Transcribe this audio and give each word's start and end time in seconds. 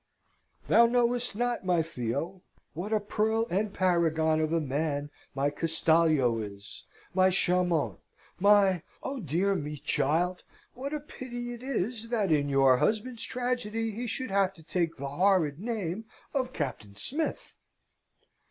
"Thou 0.67 0.87
knowest 0.87 1.35
not, 1.35 1.63
my 1.63 1.83
Theo, 1.83 2.41
what 2.73 2.91
a 2.91 2.99
pearl 2.99 3.45
and 3.51 3.71
paragon 3.71 4.39
of 4.41 4.51
a 4.51 4.59
man 4.59 5.11
my 5.35 5.51
Castalio 5.51 6.39
is; 6.39 6.85
my 7.13 7.29
Chamont, 7.29 7.99
my 8.39 8.81
oh, 9.03 9.19
dear 9.19 9.53
me, 9.53 9.77
child, 9.77 10.41
what 10.73 10.91
a 10.91 10.99
pity 10.99 11.53
it 11.53 11.61
is 11.61 12.09
that 12.09 12.31
in 12.31 12.49
your 12.49 12.77
husband's 12.77 13.21
tragedy 13.21 13.91
he 13.91 14.07
should 14.07 14.31
have 14.31 14.55
to 14.55 14.63
take 14.63 14.95
the 14.95 15.07
horrid 15.07 15.59
name 15.59 16.05
of 16.33 16.51
Captain 16.51 16.95
Smith!" 16.95 17.59